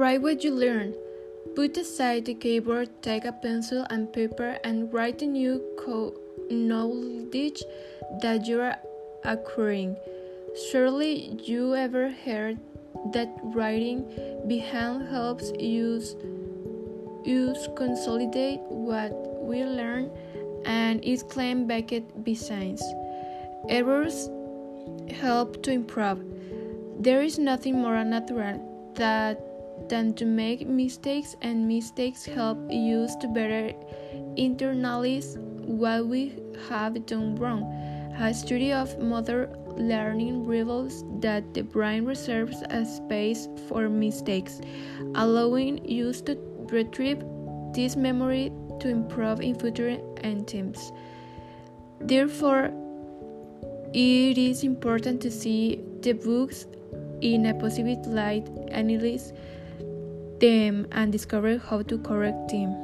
Write 0.00 0.22
what 0.22 0.42
you 0.42 0.54
learn. 0.54 0.94
Put 1.54 1.76
aside 1.76 2.24
the 2.24 2.32
keyboard, 2.32 2.88
take 3.02 3.26
a 3.26 3.32
pencil 3.32 3.86
and 3.90 4.10
paper, 4.10 4.56
and 4.64 4.90
write 4.90 5.18
the 5.18 5.26
new 5.26 5.60
knowledge 6.50 7.62
that 8.22 8.46
you 8.46 8.62
are 8.62 8.78
acquiring. 9.24 9.98
Surely 10.70 11.38
you 11.44 11.74
ever 11.74 12.08
heard 12.08 12.56
that 13.12 13.28
writing 13.52 14.08
behind 14.48 15.06
helps 15.10 15.52
use 15.60 16.16
use 17.22 17.68
consolidate 17.76 18.60
what 18.72 19.12
we 19.44 19.62
learn 19.64 20.10
and 20.64 21.04
is 21.04 21.22
claimed 21.22 21.68
Beckett 21.68 22.24
besides. 22.24 22.82
Errors 23.68 24.30
help 25.10 25.62
to 25.64 25.70
improve. 25.70 26.24
There 26.98 27.20
is 27.20 27.38
nothing 27.38 27.76
more 27.76 28.02
natural 28.02 28.64
that 28.94 29.49
than 29.88 30.14
to 30.14 30.24
make 30.24 30.66
mistakes 30.66 31.36
and 31.42 31.66
mistakes 31.66 32.24
help 32.24 32.58
us 32.70 33.16
to 33.16 33.28
better 33.28 33.72
internalize 34.36 35.36
what 35.64 36.06
we 36.06 36.34
have 36.68 37.06
done 37.06 37.36
wrong. 37.36 37.62
A 38.20 38.34
study 38.34 38.72
of 38.72 38.98
motor 38.98 39.48
learning 39.76 40.46
reveals 40.46 41.04
that 41.20 41.54
the 41.54 41.62
brain 41.62 42.04
reserves 42.04 42.62
a 42.70 42.84
space 42.84 43.48
for 43.68 43.88
mistakes, 43.88 44.60
allowing 45.14 45.78
us 45.86 46.20
to 46.22 46.36
retrieve 46.70 47.24
this 47.72 47.96
memory 47.96 48.52
to 48.80 48.88
improve 48.88 49.40
in 49.40 49.54
future 49.58 49.98
attempts. 50.22 50.92
Therefore, 52.00 52.70
it 53.94 54.38
is 54.38 54.64
important 54.64 55.20
to 55.22 55.30
see 55.30 55.80
the 56.02 56.12
books 56.12 56.66
in 57.20 57.46
a 57.46 57.54
positive 57.54 58.06
light, 58.06 58.46
and 58.48 58.90
analyze 58.90 59.32
them 60.40 60.86
and 60.92 61.12
discover 61.12 61.58
how 61.58 61.82
to 61.82 61.98
correct 61.98 62.50
them. 62.50 62.74